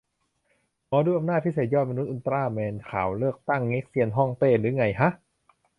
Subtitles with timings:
[0.87, 5.09] หมอดู อำนาจพิเศษ ยอดมนุษย์ อุลตร้าแมน ข่าวเลือกตั้งเง็กเซียนฮ่องเต้รึไงฮะ